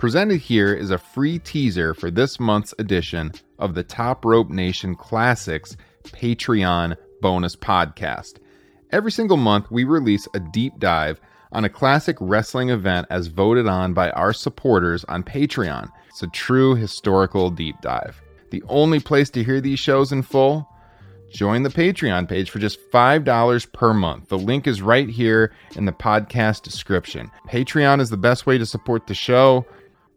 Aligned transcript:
Presented 0.00 0.40
here 0.40 0.72
is 0.72 0.90
a 0.90 0.96
free 0.96 1.38
teaser 1.38 1.92
for 1.92 2.10
this 2.10 2.40
month's 2.40 2.72
edition 2.78 3.32
of 3.58 3.74
the 3.74 3.82
Top 3.82 4.24
Rope 4.24 4.48
Nation 4.48 4.94
Classics 4.94 5.76
Patreon 6.04 6.96
bonus 7.20 7.54
podcast. 7.54 8.38
Every 8.92 9.12
single 9.12 9.36
month, 9.36 9.70
we 9.70 9.84
release 9.84 10.26
a 10.32 10.40
deep 10.40 10.78
dive 10.78 11.20
on 11.52 11.66
a 11.66 11.68
classic 11.68 12.16
wrestling 12.18 12.70
event 12.70 13.08
as 13.10 13.26
voted 13.26 13.66
on 13.66 13.92
by 13.92 14.08
our 14.12 14.32
supporters 14.32 15.04
on 15.04 15.22
Patreon. 15.22 15.90
It's 16.08 16.22
a 16.22 16.28
true 16.28 16.74
historical 16.74 17.50
deep 17.50 17.78
dive. 17.82 18.22
The 18.52 18.62
only 18.70 19.00
place 19.00 19.28
to 19.28 19.44
hear 19.44 19.60
these 19.60 19.80
shows 19.80 20.12
in 20.12 20.22
full? 20.22 20.66
Join 21.30 21.62
the 21.62 21.68
Patreon 21.68 22.26
page 22.26 22.48
for 22.48 22.58
just 22.58 22.78
$5 22.90 23.72
per 23.74 23.92
month. 23.92 24.30
The 24.30 24.38
link 24.38 24.66
is 24.66 24.80
right 24.80 25.10
here 25.10 25.52
in 25.76 25.84
the 25.84 25.92
podcast 25.92 26.62
description. 26.62 27.30
Patreon 27.48 28.00
is 28.00 28.08
the 28.08 28.16
best 28.16 28.46
way 28.46 28.56
to 28.56 28.64
support 28.64 29.06
the 29.06 29.14
show. 29.14 29.66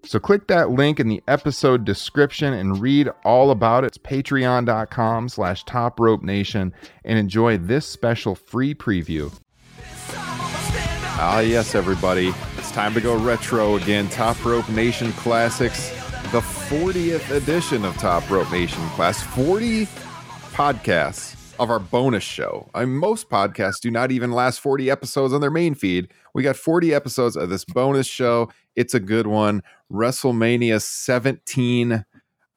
So 0.05 0.19
click 0.19 0.47
that 0.47 0.69
link 0.69 0.99
in 0.99 1.07
the 1.07 1.23
episode 1.27 1.85
description 1.85 2.53
and 2.53 2.79
read 2.81 3.09
all 3.23 3.51
about 3.51 3.83
it. 3.83 3.87
It's 3.87 3.97
patreon.com 3.97 5.29
slash 5.29 5.63
top 5.63 5.99
rope 5.99 6.21
nation 6.21 6.73
and 7.05 7.17
enjoy 7.17 7.57
this 7.57 7.85
special 7.85 8.35
free 8.35 8.75
preview. 8.75 9.33
Ah, 11.15 11.39
yes, 11.39 11.73
everybody. 11.73 12.33
It's 12.57 12.71
time 12.71 12.93
to 12.95 13.01
go 13.01 13.17
retro 13.17 13.75
again. 13.77 14.09
Top 14.09 14.43
Rope 14.43 14.67
Nation 14.69 15.11
Classics, 15.13 15.89
the 16.31 16.41
40th 16.41 17.29
edition 17.31 17.85
of 17.85 17.95
Top 17.97 18.29
Rope 18.29 18.51
Nation 18.51 18.81
Class. 18.89 19.21
40 19.21 19.85
podcasts 20.53 21.42
of 21.59 21.69
our 21.69 21.79
bonus 21.79 22.23
show. 22.23 22.69
I 22.73 22.85
mean, 22.85 22.97
most 22.97 23.29
podcasts 23.29 23.79
do 23.79 23.91
not 23.91 24.11
even 24.11 24.31
last 24.31 24.59
40 24.59 24.89
episodes 24.89 25.33
on 25.33 25.41
their 25.41 25.51
main 25.51 25.75
feed. 25.75 26.09
We 26.33 26.43
got 26.43 26.55
40 26.55 26.93
episodes 26.93 27.35
of 27.35 27.49
this 27.49 27.65
bonus 27.65 28.07
show. 28.07 28.49
It's 28.75 28.93
a 28.93 28.99
good 28.99 29.27
one. 29.27 29.61
WrestleMania 29.91 30.81
17. 30.81 32.05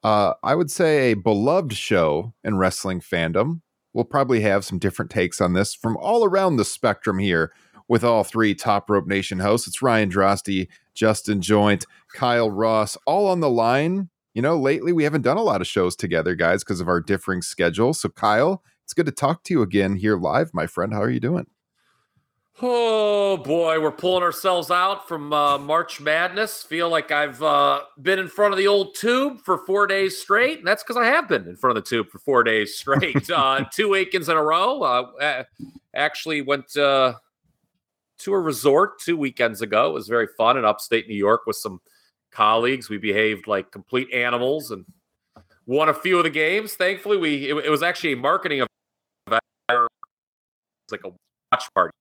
Uh, 0.03 0.35
I 0.43 0.55
would 0.55 0.71
say 0.71 1.11
a 1.11 1.15
beloved 1.15 1.75
show 1.75 2.33
in 2.43 2.57
wrestling 2.57 3.01
fandom. 3.01 3.61
We'll 3.93 4.05
probably 4.05 4.41
have 4.41 4.65
some 4.65 4.79
different 4.79 5.11
takes 5.11 5.41
on 5.41 5.53
this 5.53 5.75
from 5.75 5.97
all 5.97 6.25
around 6.25 6.57
the 6.57 6.65
spectrum 6.65 7.19
here 7.19 7.53
with 7.89 8.05
all 8.05 8.25
three 8.25 8.55
Top 8.55 8.91
Rope 8.91 9.07
Nation 9.07 9.39
hosts. 9.39 9.67
It's 9.67 9.83
Ryan 9.83 10.11
Droste, 10.11 10.69
Justin 10.95 11.41
Joint, 11.41 11.87
Kyle 12.13 12.51
Ross, 12.51 12.97
all 13.07 13.27
on 13.27 13.41
the 13.41 13.51
line. 13.51 14.11
You 14.35 14.43
know, 14.43 14.59
lately 14.59 14.93
we 14.93 15.05
haven't 15.05 15.23
done 15.23 15.39
a 15.39 15.43
lot 15.43 15.61
of 15.61 15.67
shows 15.67 15.97
together, 15.97 16.35
guys, 16.35 16.63
because 16.63 16.81
of 16.81 16.89
our 16.89 17.01
differing 17.01 17.41
schedules. 17.41 18.01
So, 18.01 18.11
Kyle, 18.11 18.63
it's 18.87 18.95
good 18.95 19.07
to 19.07 19.11
talk 19.13 19.43
to 19.43 19.53
you 19.53 19.63
again 19.63 19.97
here 19.97 20.17
live, 20.17 20.55
my 20.55 20.69
friend. 20.69 20.93
How 20.93 21.03
are 21.03 21.11
you 21.11 21.19
doing? 21.19 21.49
Oh 22.63 23.37
boy, 23.37 23.81
we're 23.81 23.91
pulling 23.91 24.23
ourselves 24.23 24.71
out 24.71 25.09
from 25.09 25.33
uh, 25.33 25.59
March 25.59 26.01
Madness. 26.01 26.63
Feel 26.63 26.89
like 26.89 27.11
I've 27.11 27.43
uh, 27.43 27.81
been 28.01 28.21
in 28.21 28.29
front 28.29 28.55
of 28.55 28.59
the 28.59 28.69
old 28.69 28.95
tube 28.95 29.41
for 29.45 29.59
four 29.59 29.89
days 29.89 30.17
straight, 30.17 30.59
and 30.59 30.69
that's 30.69 30.85
because 30.85 30.97
I 30.97 31.07
have 31.07 31.29
been 31.29 31.49
in 31.49 31.57
front 31.57 31.77
of 31.77 31.83
the 31.83 31.91
tube 31.91 32.11
for 32.11 32.21
four 32.21 32.45
days 32.45 32.79
straight. 32.79 33.29
uh, 33.35 33.65
two 33.73 33.89
weekends 33.89 34.29
in 34.29 34.37
a 34.37 34.43
row. 34.43 34.81
Uh, 34.85 35.43
actually 35.93 36.43
went 36.43 36.77
uh, 36.77 37.15
to 38.19 38.35
a 38.35 38.39
resort 38.39 39.01
two 39.01 39.17
weekends 39.17 39.63
ago. 39.63 39.91
It 39.91 39.95
was 39.95 40.07
very 40.07 40.29
fun 40.39 40.59
in 40.59 40.65
upstate 40.65 41.09
New 41.09 41.17
York 41.17 41.41
with 41.45 41.57
some 41.57 41.81
colleagues. 42.31 42.89
We 42.89 42.99
behaved 42.99 43.49
like 43.49 43.73
complete 43.73 44.13
animals 44.15 44.71
and 44.71 44.85
won 45.67 45.89
a 45.89 45.95
few 45.95 46.19
of 46.19 46.25
the 46.25 46.31
games. 46.31 46.75
Thankfully, 46.75 47.17
we 47.17 47.51
it, 47.51 47.57
it 47.65 47.71
was 47.71 47.83
actually 47.83 48.13
a 48.13 48.17
marketing 48.17 48.59
event. 48.59 48.71
It's 49.69 50.93
like 50.93 51.05
a 51.05 51.09
watch 51.53 51.73
party 51.75 51.93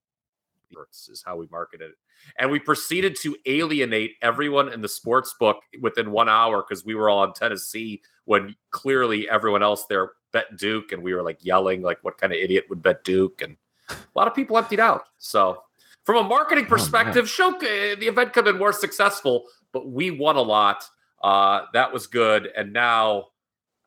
is 1.08 1.22
how 1.24 1.36
we 1.36 1.46
marketed 1.50 1.90
it. 1.90 1.96
And 2.38 2.50
we 2.50 2.58
proceeded 2.58 3.16
to 3.22 3.36
alienate 3.46 4.12
everyone 4.22 4.72
in 4.72 4.80
the 4.80 4.88
sports 4.88 5.34
book 5.38 5.58
within 5.80 6.10
one 6.10 6.28
hour 6.28 6.64
because 6.66 6.84
we 6.84 6.94
were 6.94 7.08
all 7.08 7.24
in 7.24 7.32
Tennessee 7.32 8.02
when 8.24 8.54
clearly 8.70 9.28
everyone 9.28 9.62
else 9.62 9.86
there 9.86 10.12
bet 10.32 10.56
Duke 10.56 10.92
and 10.92 11.02
we 11.02 11.14
were 11.14 11.22
like 11.22 11.38
yelling 11.44 11.82
like 11.82 11.98
what 12.02 12.18
kind 12.18 12.32
of 12.32 12.38
idiot 12.38 12.64
would 12.68 12.82
bet 12.82 13.04
Duke 13.04 13.42
and 13.42 13.56
a 13.90 13.94
lot 14.14 14.26
of 14.26 14.34
people 14.34 14.58
emptied 14.58 14.80
out. 14.80 15.04
So 15.18 15.62
from 16.04 16.24
a 16.24 16.28
marketing 16.28 16.66
perspective, 16.66 17.24
oh, 17.24 17.26
show 17.26 17.52
the 17.58 18.06
event 18.06 18.32
could 18.32 18.46
have 18.46 18.54
been 18.54 18.58
more 18.58 18.72
successful, 18.72 19.46
but 19.72 19.88
we 19.88 20.10
won 20.10 20.36
a 20.36 20.42
lot. 20.42 20.84
Uh, 21.22 21.62
that 21.72 21.92
was 21.92 22.06
good. 22.06 22.48
And 22.56 22.72
now 22.72 23.28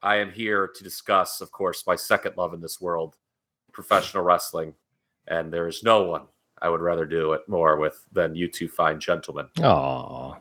I 0.02 0.18
am 0.18 0.32
here 0.32 0.70
to 0.76 0.84
discuss, 0.84 1.42
of 1.42 1.52
course, 1.52 1.84
my 1.86 1.96
second 1.96 2.38
love 2.38 2.54
in 2.54 2.62
this 2.62 2.80
world, 2.80 3.16
professional 3.72 4.24
wrestling. 4.24 4.74
And 5.28 5.54
there 5.54 5.68
is 5.68 5.84
no 5.84 6.04
one 6.04 6.24
I 6.62 6.70
would 6.70 6.82
rather 6.82 7.06
do 7.06 7.34
it 7.34 7.42
more 7.48 7.78
with 7.78 8.06
than 8.12 8.36
you 8.36 8.48
two 8.48 8.68
fine 8.68 9.00
gentlemen. 9.00 9.48
Oh, 9.62 10.38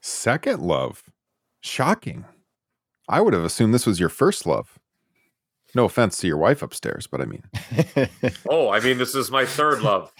second 0.00 0.60
love, 0.60 1.04
shocking. 1.60 2.24
I 3.08 3.20
would 3.20 3.32
have 3.34 3.44
assumed 3.44 3.74
this 3.74 3.86
was 3.86 4.00
your 4.00 4.08
first 4.08 4.46
love. 4.46 4.78
No 5.74 5.86
offense 5.86 6.18
to 6.18 6.26
your 6.26 6.36
wife 6.36 6.62
upstairs, 6.62 7.06
but 7.06 7.22
I 7.22 7.24
mean. 7.24 7.42
oh, 8.48 8.68
I 8.68 8.80
mean, 8.80 8.98
this 8.98 9.14
is 9.14 9.30
my 9.30 9.46
third 9.46 9.80
love. 9.80 10.12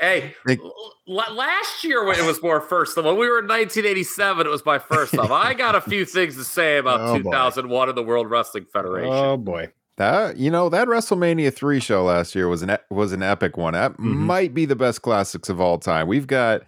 hey, 0.00 0.34
l- 0.48 0.94
last 1.06 1.84
year 1.84 2.04
when 2.04 2.18
it 2.18 2.24
was 2.24 2.42
more 2.42 2.60
first 2.60 2.96
love. 2.96 3.06
When 3.06 3.16
we 3.16 3.28
were 3.28 3.40
in 3.40 3.46
1987, 3.46 4.46
it 4.46 4.50
was 4.50 4.64
my 4.64 4.78
first 4.78 5.12
love. 5.14 5.30
I 5.30 5.54
got 5.54 5.74
a 5.74 5.80
few 5.80 6.04
things 6.04 6.36
to 6.36 6.44
say 6.44 6.78
about 6.78 7.00
oh, 7.00 7.18
2001 7.18 7.88
in 7.88 7.94
the 7.94 8.02
World 8.02 8.30
Wrestling 8.30 8.66
Federation. 8.72 9.12
Oh 9.12 9.36
boy. 9.36 9.68
That 9.98 10.38
you 10.38 10.50
know 10.50 10.70
that 10.70 10.88
WrestleMania 10.88 11.54
three 11.54 11.78
show 11.78 12.04
last 12.04 12.34
year 12.34 12.48
was 12.48 12.62
an 12.62 12.76
was 12.90 13.12
an 13.12 13.22
epic 13.22 13.58
one. 13.58 13.74
That 13.74 13.92
mm-hmm. 13.92 14.26
might 14.26 14.54
be 14.54 14.64
the 14.64 14.74
best 14.74 15.02
classics 15.02 15.50
of 15.50 15.60
all 15.60 15.78
time. 15.78 16.08
We've 16.08 16.26
got 16.26 16.62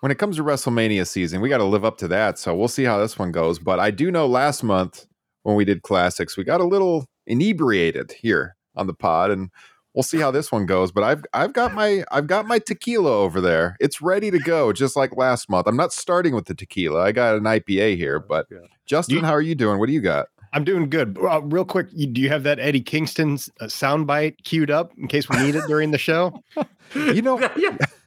when 0.00 0.12
it 0.12 0.18
comes 0.18 0.36
to 0.36 0.44
WrestleMania 0.44 1.06
season, 1.06 1.40
we 1.40 1.48
got 1.48 1.58
to 1.58 1.64
live 1.64 1.84
up 1.84 1.98
to 1.98 2.08
that. 2.08 2.38
So 2.38 2.54
we'll 2.54 2.68
see 2.68 2.84
how 2.84 2.98
this 2.98 3.18
one 3.18 3.32
goes. 3.32 3.58
But 3.58 3.80
I 3.80 3.90
do 3.90 4.10
know 4.10 4.26
last 4.26 4.62
month 4.62 5.06
when 5.42 5.56
we 5.56 5.64
did 5.64 5.82
classics, 5.82 6.36
we 6.36 6.44
got 6.44 6.60
a 6.60 6.64
little 6.64 7.04
inebriated 7.26 8.12
here 8.12 8.56
on 8.76 8.86
the 8.86 8.94
pod, 8.94 9.30
and 9.30 9.50
we'll 9.94 10.02
see 10.02 10.18
how 10.18 10.30
this 10.30 10.50
one 10.50 10.66
goes. 10.66 10.92
But 10.92 11.04
I've 11.04 11.24
I've 11.32 11.52
got 11.52 11.74
my 11.74 12.04
I've 12.10 12.26
got 12.26 12.46
my 12.46 12.58
tequila 12.58 13.12
over 13.12 13.40
there. 13.40 13.76
It's 13.80 14.00
ready 14.00 14.30
to 14.30 14.38
go, 14.38 14.72
just 14.72 14.96
like 14.96 15.16
last 15.16 15.48
month. 15.48 15.66
I'm 15.66 15.76
not 15.76 15.92
starting 15.92 16.34
with 16.34 16.46
the 16.46 16.54
tequila. 16.54 17.02
I 17.02 17.12
got 17.12 17.36
an 17.36 17.44
IPA 17.44 17.96
here. 17.96 18.18
But 18.18 18.46
Justin, 18.86 19.16
you, 19.16 19.22
how 19.22 19.32
are 19.32 19.42
you 19.42 19.54
doing? 19.54 19.78
What 19.78 19.86
do 19.86 19.92
you 19.92 20.00
got? 20.00 20.28
I'm 20.54 20.64
doing 20.64 20.90
good. 20.90 21.16
Uh, 21.18 21.40
real 21.42 21.64
quick, 21.64 21.88
you, 21.92 22.06
do 22.06 22.20
you 22.20 22.28
have 22.28 22.42
that 22.42 22.58
Eddie 22.58 22.82
Kingston 22.82 23.34
uh, 23.60 23.64
soundbite 23.64 24.36
queued 24.44 24.70
up 24.70 24.92
in 24.98 25.08
case 25.08 25.28
we 25.28 25.38
need 25.38 25.54
it 25.54 25.64
during 25.66 25.92
the 25.92 25.98
show? 25.98 26.42
you 26.94 27.22
know. 27.22 27.38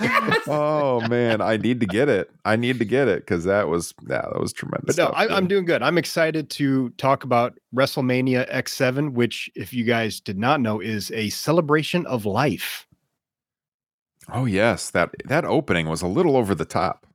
oh 0.00 1.00
man, 1.08 1.40
I 1.40 1.56
need 1.56 1.80
to 1.80 1.86
get 1.86 2.08
it. 2.08 2.30
I 2.44 2.56
need 2.56 2.78
to 2.78 2.84
get 2.84 3.08
it 3.08 3.20
because 3.20 3.44
that 3.44 3.68
was 3.68 3.94
yeah, 4.08 4.22
that 4.22 4.40
was 4.40 4.52
tremendous. 4.52 4.96
But 4.96 5.10
no, 5.10 5.14
I, 5.14 5.36
am 5.36 5.48
doing 5.48 5.64
good. 5.64 5.82
I'm 5.82 5.98
excited 5.98 6.50
to 6.50 6.90
talk 6.90 7.24
about 7.24 7.58
WrestleMania 7.74 8.50
X7, 8.52 9.12
which, 9.12 9.50
if 9.54 9.72
you 9.72 9.84
guys 9.84 10.20
did 10.20 10.38
not 10.38 10.60
know, 10.60 10.80
is 10.80 11.10
a 11.12 11.30
celebration 11.30 12.06
of 12.06 12.26
life. 12.26 12.86
Oh 14.32 14.44
yes, 14.44 14.90
that 14.90 15.10
that 15.24 15.44
opening 15.44 15.88
was 15.88 16.02
a 16.02 16.08
little 16.08 16.36
over 16.36 16.54
the 16.54 16.64
top. 16.64 17.06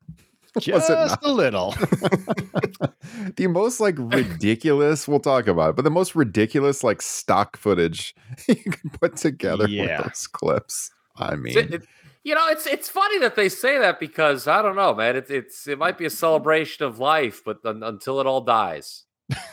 Just 0.59 0.89
a 0.89 1.17
little. 1.23 1.71
the 3.37 3.47
most 3.47 3.79
like 3.79 3.95
ridiculous, 3.97 5.07
we'll 5.07 5.19
talk 5.19 5.47
about 5.47 5.71
it, 5.71 5.75
but 5.75 5.81
the 5.81 5.89
most 5.89 6.15
ridiculous 6.15 6.83
like 6.83 7.01
stock 7.01 7.57
footage 7.57 8.13
you 8.47 8.55
can 8.55 8.89
put 9.01 9.15
together 9.15 9.67
yeah. 9.67 9.97
with 9.97 10.05
those 10.05 10.27
clips. 10.27 10.91
I 11.15 11.35
mean, 11.35 11.57
it, 11.57 11.73
it, 11.73 11.83
you 12.23 12.35
know, 12.35 12.47
it's 12.49 12.65
it's 12.65 12.89
funny 12.89 13.19
that 13.19 13.35
they 13.35 13.49
say 13.49 13.77
that 13.79 13.99
because 13.99 14.47
I 14.47 14.61
don't 14.61 14.75
know, 14.75 14.93
man. 14.93 15.15
It, 15.15 15.29
it's 15.29 15.67
it 15.67 15.77
might 15.77 15.97
be 15.97 16.05
a 16.05 16.09
celebration 16.09 16.85
of 16.85 16.99
life, 16.99 17.43
but 17.43 17.59
until 17.63 18.19
it 18.19 18.27
all 18.27 18.41
dies, 18.41 19.03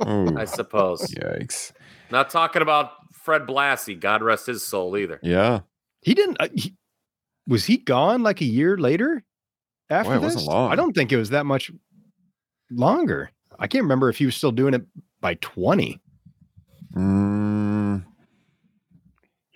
I 0.00 0.44
suppose. 0.44 1.02
Yikes! 1.12 1.72
Not 2.10 2.30
talking 2.30 2.62
about 2.62 2.92
Fred 3.12 3.42
Blassie, 3.42 3.98
God 3.98 4.22
rest 4.22 4.46
his 4.46 4.62
soul, 4.62 4.96
either. 4.96 5.20
Yeah, 5.22 5.60
he 6.00 6.14
didn't. 6.14 6.36
Uh, 6.40 6.48
he, 6.54 6.74
was 7.46 7.66
he 7.66 7.76
gone 7.76 8.22
like 8.22 8.40
a 8.40 8.46
year 8.46 8.76
later? 8.76 9.24
after 9.90 10.18
Boy, 10.18 10.26
this? 10.26 10.48
I 10.48 10.74
don't 10.74 10.92
think 10.92 11.12
it 11.12 11.16
was 11.16 11.30
that 11.30 11.46
much 11.46 11.70
longer. 12.70 13.30
I 13.58 13.66
can't 13.66 13.82
remember 13.82 14.08
if 14.08 14.18
he 14.18 14.26
was 14.26 14.36
still 14.36 14.52
doing 14.52 14.74
it 14.74 14.82
by 15.20 15.34
20. 15.34 16.00
Mm, 16.94 17.65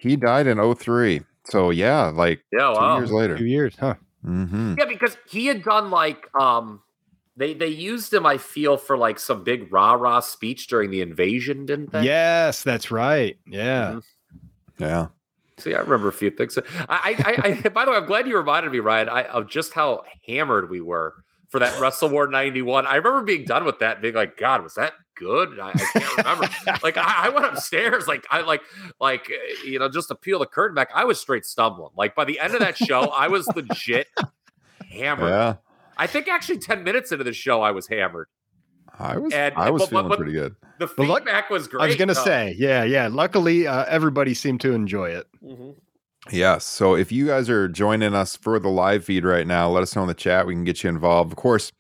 he 0.00 0.17
died 0.17 0.47
in 0.47 0.75
03. 0.75 1.20
So 1.44 1.70
yeah, 1.70 2.06
like 2.06 2.41
yeah, 2.52 2.73
two 2.73 2.81
wow. 2.81 2.99
years 2.99 3.12
later. 3.12 3.37
Two 3.37 3.47
years, 3.47 3.76
huh? 3.79 3.94
Mm-hmm. 4.25 4.76
Yeah, 4.79 4.87
because 4.87 5.17
he 5.29 5.47
had 5.47 5.62
done 5.62 5.91
like 5.91 6.26
um 6.35 6.81
they 7.37 7.55
they 7.55 7.69
used 7.69 8.12
him, 8.12 8.25
I 8.25 8.38
feel, 8.38 8.76
for 8.76 8.97
like 8.97 9.19
some 9.19 9.44
big 9.44 9.73
rah 9.73 9.93
rah 9.93 10.20
speech 10.20 10.69
during 10.69 10.91
the 10.91 11.02
invasion, 11.02 11.67
didn't 11.67 11.93
they? 11.93 12.05
Yes, 12.05 12.62
that's 12.62 12.91
right. 12.91 13.38
Yeah. 13.47 13.93
Mm-hmm. 13.93 14.85
Yeah. 14.85 15.06
See, 15.58 15.75
I 15.75 15.81
remember 15.81 16.08
a 16.08 16.12
few 16.12 16.31
things. 16.31 16.58
I, 16.88 17.14
I, 17.19 17.58
I, 17.64 17.69
by 17.69 17.85
the 17.85 17.91
way, 17.91 17.99
I'm 17.99 18.06
glad 18.06 18.26
you 18.26 18.38
reminded 18.38 18.73
me, 18.73 18.79
Ryan, 18.79 19.11
I, 19.11 19.25
of 19.25 19.46
just 19.46 19.75
how 19.75 20.05
hammered 20.26 20.70
we 20.70 20.81
were 20.81 21.14
for 21.50 21.58
that 21.58 21.79
Wrestle 21.81 22.08
War 22.08 22.26
91. 22.29 22.87
I 22.87 22.97
remember 22.97 23.23
being 23.23 23.44
done 23.44 23.64
with 23.64 23.81
that 23.81 24.00
being 24.00 24.14
like, 24.14 24.37
God, 24.37 24.62
was 24.62 24.75
that 24.75 24.94
good? 25.17 25.58
I, 25.61 25.70
I 25.70 25.73
can't 25.73 26.17
remember. 26.17 26.49
like 26.82 26.97
I, 26.97 27.26
I, 27.26 27.29
went 27.29 27.44
upstairs, 27.47 28.06
like 28.06 28.26
I 28.31 28.41
like 28.41 28.62
like 29.00 29.31
you 29.64 29.79
know, 29.79 29.88
just 29.88 30.08
to 30.08 30.14
peel 30.14 30.38
the 30.38 30.47
curtain 30.47 30.75
back, 30.75 30.91
I 30.94 31.05
was 31.05 31.20
straight 31.20 31.44
stumbling. 31.44 31.91
Like 31.97 32.14
by 32.14 32.25
the 32.25 32.41
end 32.41 32.55
of 32.55 32.61
that 32.61 32.79
show, 32.79 33.08
I 33.08 33.29
was 33.29 33.47
legit 33.55 34.08
hammered. 34.91 35.29
Yeah. 35.29 35.56
I 35.99 36.06
think 36.06 36.29
actually 36.29 36.58
10 36.58 36.82
minutes 36.82 37.12
into 37.12 37.25
the 37.25 37.32
show, 37.32 37.61
I 37.61 37.73
was 37.73 37.87
hammered. 37.87 38.29
I 38.99 39.19
was 39.19 39.32
and, 39.32 39.55
I 39.56 39.70
was 39.70 39.82
but, 39.82 39.91
feeling 39.91 40.08
but, 40.08 40.19
pretty 40.19 40.32
good. 40.32 40.55
The 40.79 40.88
feedback 40.88 41.50
was 41.50 41.69
great. 41.69 41.82
I 41.82 41.87
was 41.87 41.96
gonna 41.96 42.14
though. 42.14 42.25
say, 42.25 42.55
yeah, 42.58 42.85
yeah. 42.85 43.08
Luckily, 43.11 43.67
uh, 43.67 43.85
everybody 43.87 44.35
seemed 44.35 44.61
to 44.62 44.73
enjoy 44.73 45.11
it. 45.11 45.26
Mm-hmm. 45.43 45.70
Yes. 46.28 46.67
So 46.67 46.94
if 46.94 47.11
you 47.11 47.26
guys 47.26 47.49
are 47.49 47.67
joining 47.67 48.14
us 48.14 48.37
for 48.37 48.58
the 48.58 48.69
live 48.69 49.05
feed 49.05 49.25
right 49.25 49.46
now, 49.46 49.69
let 49.70 49.82
us 49.82 49.96
know 49.96 50.02
in 50.02 50.08
the 50.08 50.14
chat. 50.14 50.46
We 50.46 50.55
can 50.55 50.64
get 50.64 50.82
you 50.84 50.90
involved. 50.90 51.32
Of 51.32 51.37
course, 51.37 51.72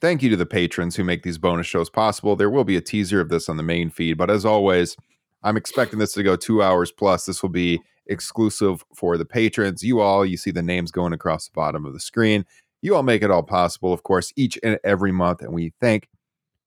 thank 0.00 0.22
you 0.22 0.28
to 0.30 0.36
the 0.36 0.46
patrons 0.46 0.96
who 0.96 1.04
make 1.04 1.22
these 1.22 1.38
bonus 1.38 1.66
shows 1.66 1.88
possible. 1.88 2.36
There 2.36 2.50
will 2.50 2.64
be 2.64 2.76
a 2.76 2.82
teaser 2.82 3.20
of 3.20 3.30
this 3.30 3.48
on 3.48 3.56
the 3.56 3.62
main 3.62 3.88
feed, 3.90 4.18
but 4.18 4.30
as 4.30 4.44
always, 4.44 4.96
I'm 5.42 5.56
expecting 5.56 5.98
this 5.98 6.12
to 6.14 6.22
go 6.22 6.36
two 6.36 6.62
hours 6.62 6.92
plus. 6.92 7.24
This 7.24 7.42
will 7.42 7.50
be 7.50 7.80
exclusive 8.06 8.84
for 8.94 9.16
the 9.16 9.24
patrons. 9.24 9.82
You 9.82 10.00
all, 10.00 10.26
you 10.26 10.36
see 10.36 10.50
the 10.50 10.62
names 10.62 10.90
going 10.90 11.12
across 11.12 11.46
the 11.46 11.54
bottom 11.54 11.84
of 11.84 11.92
the 11.92 12.00
screen. 12.00 12.44
You 12.82 12.94
all 12.94 13.02
make 13.02 13.22
it 13.22 13.30
all 13.30 13.42
possible, 13.42 13.92
of 13.92 14.02
course, 14.02 14.32
each 14.36 14.58
and 14.62 14.78
every 14.84 15.12
month. 15.12 15.40
And 15.40 15.52
we 15.52 15.72
thank 15.80 16.08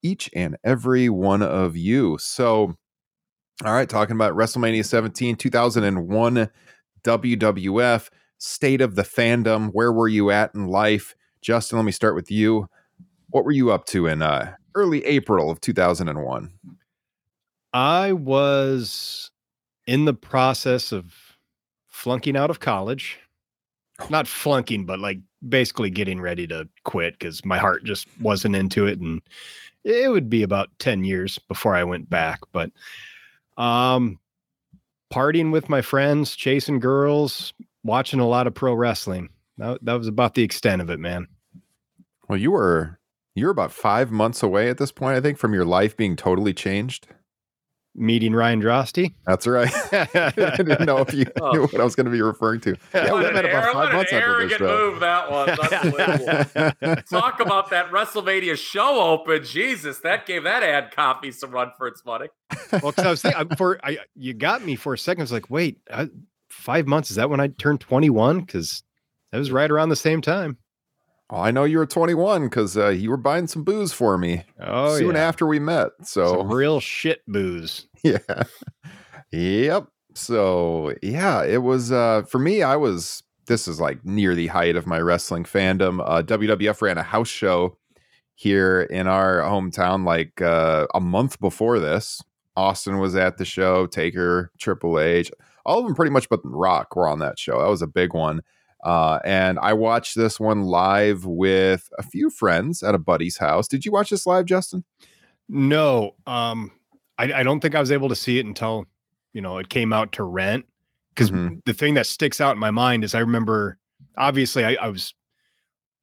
each 0.01 0.29
and 0.33 0.57
every 0.63 1.09
one 1.09 1.41
of 1.41 1.77
you. 1.77 2.17
So, 2.19 2.75
all 3.63 3.73
right, 3.73 3.87
talking 3.87 4.15
about 4.15 4.35
WrestleMania 4.35 4.85
17, 4.85 5.35
2001 5.35 6.49
WWF, 7.03 8.09
state 8.37 8.81
of 8.81 8.95
the 8.95 9.03
fandom. 9.03 9.69
Where 9.71 9.91
were 9.91 10.07
you 10.07 10.31
at 10.31 10.53
in 10.55 10.67
life? 10.67 11.15
Justin, 11.41 11.77
let 11.77 11.85
me 11.85 11.91
start 11.91 12.15
with 12.15 12.31
you. 12.31 12.67
What 13.29 13.45
were 13.45 13.51
you 13.51 13.71
up 13.71 13.85
to 13.87 14.07
in 14.07 14.21
uh, 14.21 14.55
early 14.75 15.05
April 15.05 15.49
of 15.49 15.61
2001? 15.61 16.51
I 17.73 18.13
was 18.13 19.31
in 19.85 20.05
the 20.05 20.13
process 20.13 20.91
of 20.91 21.13
flunking 21.87 22.35
out 22.35 22.49
of 22.49 22.59
college. 22.59 23.19
Not 24.09 24.27
flunking, 24.27 24.85
but 24.85 24.99
like 24.99 25.19
basically 25.47 25.89
getting 25.89 26.21
ready 26.21 26.47
to 26.47 26.67
quit 26.83 27.19
because 27.19 27.43
my 27.43 27.57
heart 27.57 27.83
just 27.83 28.07
wasn't 28.19 28.55
into 28.55 28.87
it. 28.87 28.99
And 28.99 29.21
it 29.83 30.09
would 30.09 30.29
be 30.29 30.43
about 30.43 30.69
10 30.79 31.03
years 31.03 31.37
before 31.37 31.75
I 31.75 31.83
went 31.83 32.09
back. 32.09 32.39
But 32.51 32.71
um 33.57 34.19
partying 35.13 35.51
with 35.51 35.69
my 35.69 35.81
friends, 35.81 36.35
chasing 36.35 36.79
girls, 36.79 37.53
watching 37.83 38.19
a 38.19 38.27
lot 38.27 38.47
of 38.47 38.53
pro 38.53 38.73
wrestling. 38.73 39.29
That, 39.57 39.83
that 39.83 39.93
was 39.93 40.07
about 40.07 40.35
the 40.35 40.43
extent 40.43 40.81
of 40.81 40.89
it, 40.89 40.99
man. 40.99 41.27
Well, 42.27 42.37
you 42.37 42.51
were 42.51 42.99
you're 43.35 43.51
about 43.51 43.71
five 43.71 44.11
months 44.11 44.43
away 44.43 44.69
at 44.69 44.77
this 44.77 44.91
point, 44.91 45.15
I 45.15 45.21
think, 45.21 45.37
from 45.37 45.53
your 45.53 45.65
life 45.65 45.95
being 45.95 46.15
totally 46.15 46.53
changed 46.53 47.07
meeting 47.99 48.33
Ryan 48.33 48.61
Droste. 48.61 49.13
That's 49.27 49.45
right. 49.45 49.71
I 49.93 50.55
didn't 50.57 50.85
know 50.85 50.99
if 50.99 51.13
you 51.13 51.25
oh. 51.41 51.51
knew 51.51 51.61
what 51.63 51.79
I 51.79 51.83
was 51.83 51.95
going 51.95 52.05
to 52.05 52.11
be 52.11 52.21
referring 52.21 52.61
to. 52.61 52.75
Yeah, 52.93 53.13
we 53.13 53.31
met 53.31 53.45
about 53.45 53.73
five 53.73 53.93
months 53.93 54.13
after 54.13 54.47
this 54.47 54.57
show. 54.57 54.91
move 54.91 54.99
that 55.01 55.29
was. 55.29 57.03
Talk 57.09 57.39
about 57.39 57.69
that 57.69 57.91
WrestleMania 57.91 58.57
show 58.57 59.01
open. 59.01 59.43
Jesus, 59.43 59.99
that 59.99 60.25
gave 60.25 60.43
that 60.43 60.63
ad 60.63 60.91
copy 60.95 61.31
some 61.31 61.51
run 61.51 61.71
for 61.77 61.87
its 61.87 62.03
money. 62.05 62.27
Well, 62.71 62.91
because 62.91 63.05
I 63.05 63.09
was 63.09 63.21
thinking, 63.21 63.55
for 63.57 63.79
I, 63.83 63.99
you 64.15 64.33
got 64.33 64.63
me 64.63 64.75
for 64.75 64.93
a 64.93 64.97
second. 64.97 65.21
I 65.21 65.23
was 65.23 65.31
like, 65.31 65.49
wait, 65.49 65.79
uh, 65.91 66.07
five 66.47 66.87
months? 66.87 67.09
Is 67.09 67.17
that 67.17 67.29
when 67.29 67.39
I 67.39 67.47
turned 67.47 67.81
21? 67.81 68.41
Because 68.41 68.83
that 69.31 69.37
was 69.37 69.51
right 69.51 69.69
around 69.69 69.89
the 69.89 69.95
same 69.95 70.21
time. 70.21 70.57
Oh, 71.31 71.39
I 71.39 71.51
know 71.51 71.63
you 71.63 71.77
were 71.77 71.85
21 71.85 72.45
because 72.45 72.75
uh, 72.75 72.87
you 72.87 73.11
were 73.11 73.17
buying 73.17 73.45
some 73.45 73.63
booze 73.63 73.93
for 73.93 74.17
me. 74.17 74.43
Oh, 74.59 74.97
soon 74.97 75.13
yeah. 75.13 75.27
after 75.27 75.45
we 75.45 75.59
met. 75.59 75.89
So 76.03 76.39
some 76.39 76.51
real 76.51 76.79
shit 76.79 77.21
booze. 77.27 77.87
Yeah. 78.03 78.43
yep. 79.31 79.87
So 80.15 80.93
yeah, 81.01 81.43
it 81.43 81.63
was 81.63 81.91
uh, 81.91 82.23
for 82.23 82.39
me. 82.39 82.63
I 82.63 82.75
was. 82.75 83.23
This 83.47 83.67
is 83.67 83.79
like 83.81 84.05
near 84.05 84.35
the 84.35 84.47
height 84.47 84.75
of 84.75 84.85
my 84.85 84.99
wrestling 84.99 85.43
fandom. 85.43 86.01
Uh, 86.05 86.21
WWF 86.21 86.81
ran 86.83 86.99
a 86.99 87.03
house 87.03 87.27
show 87.27 87.77
here 88.35 88.81
in 88.83 89.07
our 89.07 89.39
hometown 89.41 90.05
like 90.05 90.39
uh, 90.41 90.85
a 90.93 90.99
month 91.01 91.39
before 91.39 91.79
this. 91.79 92.21
Austin 92.55 92.99
was 92.99 93.15
at 93.15 93.37
the 93.37 93.45
show. 93.45 93.87
Taker, 93.87 94.51
Triple 94.59 94.99
H, 94.99 95.31
all 95.65 95.79
of 95.79 95.85
them 95.85 95.95
pretty 95.95 96.11
much, 96.11 96.29
but 96.29 96.41
Rock 96.43 96.95
were 96.95 97.07
on 97.07 97.19
that 97.19 97.39
show. 97.39 97.59
That 97.59 97.69
was 97.69 97.81
a 97.81 97.87
big 97.87 98.13
one. 98.13 98.41
Uh, 98.83 99.19
and 99.25 99.59
I 99.59 99.73
watched 99.73 100.15
this 100.15 100.39
one 100.39 100.63
live 100.63 101.25
with 101.25 101.89
a 101.97 102.03
few 102.03 102.29
friends 102.29 102.81
at 102.81 102.95
a 102.95 102.99
buddy's 102.99 103.37
house. 103.37 103.67
Did 103.67 103.85
you 103.85 103.91
watch 103.91 104.09
this 104.09 104.25
live, 104.25 104.45
Justin? 104.45 104.83
No. 105.49 106.11
Um, 106.25 106.71
I, 107.19 107.39
I 107.39 107.43
don't 107.43 107.59
think 107.59 107.75
I 107.75 107.79
was 107.79 107.91
able 107.91 108.09
to 108.09 108.15
see 108.15 108.39
it 108.39 108.45
until 108.45 108.85
you 109.33 109.41
know 109.41 109.59
it 109.59 109.69
came 109.69 109.93
out 109.93 110.13
to 110.13 110.23
rent. 110.23 110.65
Because 111.13 111.31
mm-hmm. 111.31 111.55
the 111.65 111.73
thing 111.73 111.95
that 111.95 112.07
sticks 112.07 112.39
out 112.39 112.53
in 112.53 112.59
my 112.59 112.71
mind 112.71 113.03
is 113.03 113.13
I 113.13 113.19
remember 113.19 113.77
obviously 114.17 114.63
I, 114.63 114.77
I 114.81 114.87
was 114.87 115.13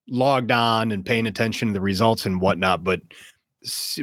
logged 0.09 0.53
on 0.53 0.93
and 0.93 1.05
paying 1.05 1.27
attention 1.27 1.69
to 1.69 1.75
the 1.75 1.81
results 1.81 2.27
and 2.27 2.41
whatnot, 2.41 2.85
but 2.85 3.01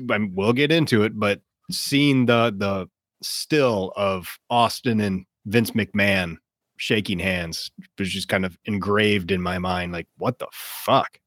we'll 0.09 0.53
get 0.53 0.71
into 0.71 1.03
it. 1.03 1.17
But 1.17 1.41
seeing 1.71 2.25
the 2.25 2.53
the 2.55 2.89
still 3.21 3.93
of 3.95 4.27
Austin 4.49 4.99
and 4.99 5.25
Vince 5.45 5.71
McMahon 5.71 6.37
shaking 6.77 7.19
hands 7.19 7.71
was 7.99 8.09
just 8.09 8.27
kind 8.27 8.45
of 8.45 8.57
engraved 8.65 9.31
in 9.31 9.41
my 9.41 9.59
mind. 9.59 9.93
Like, 9.93 10.07
what 10.17 10.39
the 10.39 10.47
fuck? 10.51 11.19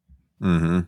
Mm-hmm. 0.42 0.80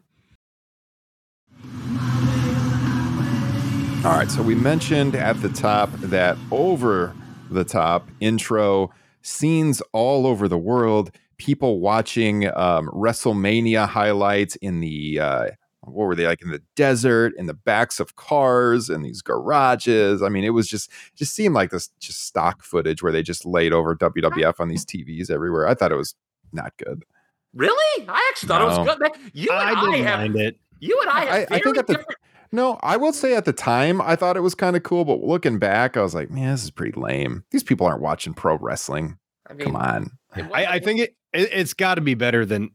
All 4.05 4.17
right. 4.17 4.31
So 4.31 4.43
we 4.43 4.55
mentioned 4.55 5.17
at 5.17 5.43
the 5.43 5.49
top 5.49 5.91
that 5.95 6.39
over 6.53 7.15
the 7.51 7.65
top 7.65 8.09
intro 8.21 8.93
scenes 9.23 9.83
all 9.93 10.25
over 10.25 10.47
the 10.47 10.57
world, 10.57 11.11
people 11.37 11.81
watching 11.81 12.47
um, 12.57 12.89
WrestleMania 12.91 13.89
highlights 13.89 14.55
in 14.57 14.79
the 14.79 15.19
uh, 15.19 15.47
what 15.81 16.05
were 16.07 16.15
they 16.15 16.27
like 16.27 16.43
in 16.43 16.53
the 16.53 16.63
desert, 16.77 17.33
in 17.37 17.47
the 17.47 17.55
backs 17.55 17.99
of 17.99 18.15
cars, 18.15 18.89
in 18.89 19.03
these 19.03 19.21
garages. 19.21 20.23
I 20.23 20.29
mean, 20.29 20.45
it 20.45 20.51
was 20.51 20.69
just 20.69 20.91
just 21.17 21.35
seemed 21.35 21.57
like 21.57 21.71
this 21.71 21.89
just 21.99 22.25
stock 22.25 22.63
footage 22.63 23.03
where 23.03 23.13
they 23.13 23.25
just 23.25 23.45
laid 23.45 23.73
over 23.73 23.97
WWF 23.97 24.61
on 24.61 24.69
these 24.69 24.87
TVs 24.87 25.29
everywhere. 25.29 25.67
I 25.67 25.75
thought 25.75 25.91
it 25.91 25.97
was 25.97 26.15
not 26.53 26.73
good. 26.77 27.05
Really? 27.53 28.07
I 28.09 28.29
actually 28.31 28.49
thought 28.49 28.61
no. 28.61 28.83
it 28.83 28.87
was 28.87 28.97
good. 28.97 29.31
You 29.33 29.49
and 29.51 29.61
I, 29.61 29.81
I 29.81 29.91
didn't 29.91 30.07
have, 30.07 30.19
mind 30.21 30.37
it. 30.37 30.57
You 30.79 31.01
and 31.01 31.11
I 31.11 31.25
have 31.25 31.49
I, 31.51 31.57
I 31.57 31.59
think 31.61 31.77
at 31.77 31.89
the, 31.89 32.05
No, 32.51 32.79
I 32.83 32.97
will 32.97 33.13
say 33.13 33.35
at 33.35 33.45
the 33.45 33.53
time 33.53 34.01
I 34.01 34.17
thought 34.17 34.37
it 34.37 34.43
was 34.43 34.55
kind 34.55 34.77
of 34.77 34.83
cool, 34.83 35.05
but 35.05 35.23
looking 35.23 35.59
back, 35.59 35.97
I 35.97 36.03
was 36.03 36.15
like, 36.15 36.31
man, 36.31 36.53
this 36.53 36.65
is 36.65 36.71
pretty 36.71 36.99
lame. 36.99 37.45
These 37.51 37.63
people 37.63 37.87
aren't 37.87 38.01
watching 38.01 38.35
pro 38.35 38.57
wrestling. 38.57 39.19
I 39.49 39.53
mean, 39.55 39.67
Come 39.67 39.77
on. 39.77 40.11
I, 40.35 40.67
I 40.67 40.79
think 40.79 41.01
it, 41.01 41.17
it 41.33 41.53
has 41.53 41.75
got 41.75 41.97
to 41.97 42.01
be 42.01 42.15
better 42.15 42.45
than 42.45 42.71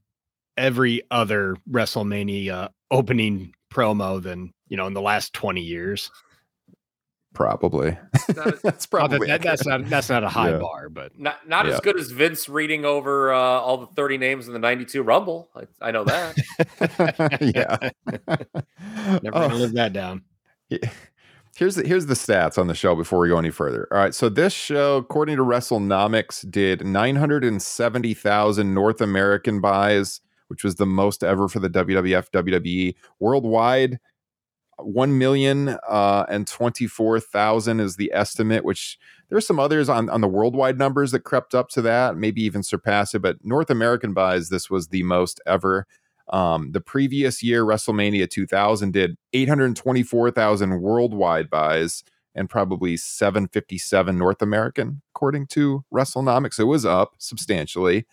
every 0.58 1.02
other 1.10 1.56
WrestleMania 1.70 2.70
opening 2.92 3.54
promo 3.72 4.22
than 4.22 4.54
you 4.68 4.78
know 4.78 4.86
in 4.86 4.94
the 4.94 5.02
last 5.02 5.34
20 5.34 5.62
years 5.62 6.12
probably 7.34 7.98
that's 8.64 8.86
probably 8.86 9.28
that, 9.28 9.42
that's 9.42 9.66
not 9.66 9.86
that's 9.90 10.10
not 10.10 10.24
a 10.24 10.30
high 10.30 10.52
yeah. 10.52 10.58
bar 10.58 10.90
but 10.90 11.18
not 11.20 11.48
not 11.48 11.66
yeah. 11.66 11.74
as 11.74 11.80
good 11.80 12.00
as 12.00 12.12
vince 12.12 12.48
reading 12.48 12.86
over 12.86 13.34
uh, 13.34 13.38
all 13.38 13.78
the 13.78 13.88
30 13.88 14.18
names 14.18 14.48
in 14.48 14.54
the 14.54 14.60
92 14.60 15.02
rumble 15.02 15.50
i, 15.56 15.88
I 15.88 15.92
know 15.92 16.04
that 16.04 17.42
yeah 17.42 17.90
never 19.22 19.32
gonna 19.32 19.54
oh. 19.54 19.58
live 19.58 19.74
that 19.74 19.94
down 19.94 20.24
yeah. 20.70 20.90
here's 21.56 21.76
the 21.76 21.88
here's 21.88 22.06
the 22.06 22.14
stats 22.14 22.58
on 22.58 22.68
the 22.68 22.76
show 22.76 22.96
before 22.96 23.20
we 23.20 23.30
go 23.30 23.38
any 23.38 23.52
further 23.52 23.88
all 23.92 23.98
right 23.98 24.14
so 24.14 24.30
this 24.30 24.54
show 24.54 24.98
according 24.98 25.38
to 25.38 25.44
wrestlenomics 25.44 26.50
did 26.50 26.86
970000 26.86 28.74
north 28.74 29.02
american 29.02 29.60
buys 29.60 30.22
which 30.54 30.64
was 30.64 30.76
the 30.76 30.86
most 30.86 31.24
ever 31.24 31.48
for 31.48 31.60
the 31.60 31.70
WWF 31.70 32.30
WWE 32.30 32.94
worldwide. 33.20 34.00
One 34.78 35.18
million 35.18 35.78
uh, 35.88 36.26
and 36.30 36.48
twenty-four 36.48 37.20
thousand 37.20 37.80
is 37.80 37.96
the 37.96 38.12
estimate. 38.14 38.66
Which 38.66 38.98
there's 39.30 39.48
some 39.48 39.60
others 39.60 39.90
on 39.90 40.10
on 40.10 40.22
the 40.22 40.28
worldwide 40.28 40.78
numbers 40.78 41.12
that 41.12 41.22
crept 41.22 41.56
up 41.56 41.70
to 41.70 41.82
that, 41.84 42.18
maybe 42.18 42.42
even 42.44 42.64
surpass 42.64 43.14
it. 43.14 43.22
But 43.22 43.38
North 43.44 43.70
American 43.70 44.14
buys, 44.14 44.50
this 44.50 44.70
was 44.70 44.88
the 44.88 45.04
most 45.04 45.40
ever. 45.46 45.88
Um, 46.30 46.72
the 46.72 46.82
previous 46.82 47.44
year, 47.44 47.66
WrestleMania 47.66 48.30
2000 48.30 48.94
did 48.94 49.18
824,000 49.34 50.82
worldwide 50.82 51.50
buys 51.50 52.04
and 52.36 52.50
probably 52.50 52.98
757 52.98 54.18
North 54.18 54.42
American, 54.42 55.02
according 55.14 55.48
to 55.48 55.84
WrestleNomics. 55.94 56.60
It 56.60 56.64
was 56.64 56.86
up 56.86 57.14
substantially. 57.18 58.06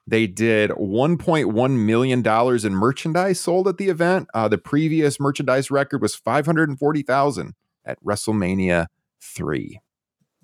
They 0.07 0.27
did 0.27 0.71
$1.1 0.71 1.71
million 1.87 2.27
in 2.67 2.75
merchandise 2.75 3.41
sold 3.41 3.69
at 3.69 3.79
the 3.79 3.89
event. 3.89 4.29
Uh, 4.35 4.49
the 4.49 4.59
previous 4.59 5.21
merchandise 5.21 5.71
record 5.71 6.03
was 6.03 6.15
540,000 6.17 7.55
at 7.85 8.03
WrestleMania 8.05 8.87
3. 9.21 9.81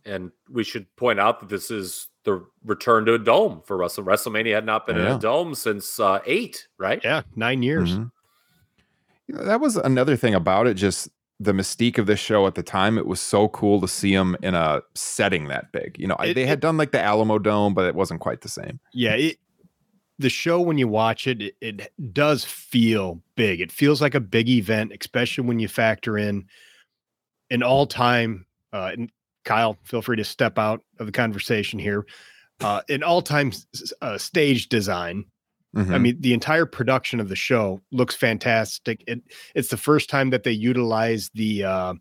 And 0.04 0.30
we 0.48 0.62
should 0.64 0.94
point 0.96 1.18
out 1.20 1.40
that 1.40 1.48
this 1.48 1.70
is 1.70 2.08
the 2.24 2.44
return 2.64 3.04
to 3.06 3.14
a 3.14 3.18
dome 3.18 3.62
for 3.66 3.76
Russell. 3.76 4.04
WrestleMania 4.04 4.54
had 4.54 4.64
not 4.64 4.86
been 4.86 4.96
Yeah. 4.96 5.10
in 5.10 5.16
a 5.16 5.18
dome 5.18 5.54
since 5.54 5.98
uh, 5.98 6.20
eight, 6.24 6.68
right? 6.78 7.00
Yeah, 7.02 7.22
nine 7.34 7.62
years. 7.62 7.94
Mhm. 7.98 8.10
You 9.26 9.34
know, 9.34 9.44
that 9.44 9.60
was 9.60 9.76
another 9.76 10.16
thing 10.16 10.34
about 10.34 10.66
it, 10.66 10.74
just 10.74 11.08
the 11.40 11.52
mystique 11.52 11.98
of 11.98 12.06
this 12.06 12.18
show 12.18 12.46
at 12.46 12.54
the 12.54 12.62
time. 12.62 12.96
It 12.96 13.06
was 13.06 13.20
so 13.20 13.48
cool 13.48 13.80
to 13.80 13.88
see 13.88 14.14
them 14.14 14.36
in 14.42 14.54
a 14.54 14.82
setting 14.94 15.48
that 15.48 15.70
big. 15.72 15.96
You 15.98 16.06
know, 16.08 16.16
It- 16.16 16.34
they 16.34 16.46
had 16.46 16.58
it- 16.58 16.62
done 16.62 16.76
like 16.76 16.92
the 16.92 17.00
Alamo 17.02 17.38
Dome, 17.38 17.74
but 17.74 17.84
it 17.86 17.94
wasn't 17.94 18.20
quite 18.20 18.40
the 18.40 18.48
same. 18.48 18.80
Yeah, 18.92 19.14
it, 19.14 19.36
the 20.18 20.28
show 20.30 20.60
when 20.60 20.78
you 20.78 20.88
watch 20.88 21.26
it, 21.26 21.40
it, 21.42 21.56
it 21.60 22.12
does 22.12 22.44
feel 22.44 23.22
big. 23.36 23.60
It 23.60 23.70
feels 23.70 24.02
like 24.02 24.14
a 24.14 24.20
big 24.20 24.48
event, 24.48 24.92
especially 24.98 25.44
when 25.44 25.58
you 25.60 25.68
factor 25.68 26.18
in 26.18 26.46
an 27.50 27.62
all-time. 27.62 28.46
Uh, 28.72 28.90
and 28.94 29.12
Kyle, 29.44 29.78
feel 29.84 30.02
free 30.02 30.16
to 30.16 30.24
step 30.24 30.58
out 30.58 30.82
of 30.98 31.06
the 31.06 31.12
conversation 31.12 31.78
here. 31.78 32.04
Uh, 32.60 32.82
an 32.88 33.02
all-time 33.02 33.52
uh, 34.02 34.18
stage 34.18 34.68
design. 34.68 35.24
I 35.76 35.80
Mhm. 35.80 36.00
mean, 36.00 36.16
the 36.20 36.32
entire 36.34 36.66
production 36.66 37.20
of 37.20 37.28
the 37.28 37.36
show 37.36 37.80
looks 37.92 38.16
fantastic. 38.16 39.04
It 39.06 39.20
it's 39.54 39.68
the 39.68 39.76
first 39.76 40.10
time 40.10 40.30
that 40.30 40.42
they 40.42 40.50
utilize 40.50 41.30
the 41.34 41.62
uh, 41.64 41.94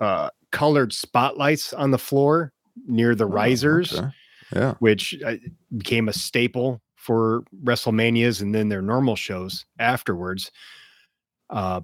uh, 0.00 0.30
colored 0.50 0.92
spotlights 0.92 1.72
on 1.72 1.90
the 1.92 1.98
floor 1.98 2.52
near 2.86 3.14
the 3.14 3.24
Oh, 3.24 3.28
risers 3.28 3.94
okay. 3.94 4.08
Yeah. 4.54 4.74
which 4.80 5.14
uh, 5.24 5.36
became 5.76 6.08
a 6.08 6.12
staple 6.12 6.82
for 6.98 7.44
WrestleManias 7.64 8.42
and 8.42 8.54
then 8.54 8.68
their 8.68 8.82
normal 8.82 9.16
shows 9.16 9.64
afterwards. 9.78 10.50
Uh, 11.48 11.80